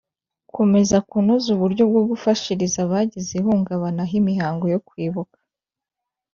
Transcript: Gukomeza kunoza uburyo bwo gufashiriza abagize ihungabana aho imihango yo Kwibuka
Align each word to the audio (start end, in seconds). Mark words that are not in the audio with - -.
Gukomeza 0.47 0.95
kunoza 1.09 1.47
uburyo 1.55 1.83
bwo 1.89 2.01
gufashiriza 2.09 2.77
abagize 2.85 3.31
ihungabana 3.39 4.01
aho 4.05 4.13
imihango 4.21 4.65
yo 4.73 4.79
Kwibuka 4.87 5.37